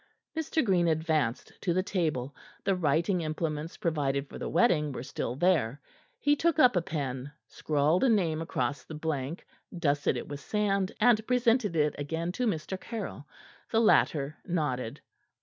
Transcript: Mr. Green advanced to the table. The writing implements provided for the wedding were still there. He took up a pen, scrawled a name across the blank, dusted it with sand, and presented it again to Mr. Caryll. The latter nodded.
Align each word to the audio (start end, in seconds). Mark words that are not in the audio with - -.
Mr. 0.35 0.65
Green 0.65 0.87
advanced 0.87 1.53
to 1.61 1.75
the 1.75 1.83
table. 1.83 2.33
The 2.63 2.75
writing 2.75 3.21
implements 3.21 3.77
provided 3.77 4.27
for 4.27 4.39
the 4.39 4.49
wedding 4.49 4.91
were 4.93 5.03
still 5.03 5.35
there. 5.35 5.79
He 6.17 6.35
took 6.35 6.57
up 6.57 6.75
a 6.75 6.81
pen, 6.81 7.31
scrawled 7.47 8.03
a 8.03 8.09
name 8.09 8.41
across 8.41 8.83
the 8.83 8.95
blank, 8.95 9.45
dusted 9.77 10.17
it 10.17 10.27
with 10.27 10.39
sand, 10.39 10.91
and 10.99 11.27
presented 11.27 11.75
it 11.75 11.93
again 11.99 12.31
to 12.31 12.47
Mr. 12.47 12.81
Caryll. 12.81 13.27
The 13.69 13.79
latter 13.79 14.35
nodded. 14.43 15.01